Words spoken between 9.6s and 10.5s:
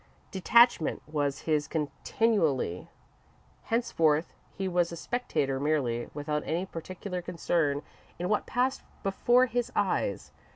eyes.